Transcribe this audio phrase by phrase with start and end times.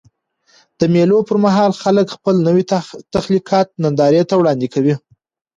[0.79, 2.63] د مېلو پر مهال خلک خپل نوي
[3.15, 4.95] تخلیقات نندارې ته وړاندي کوي.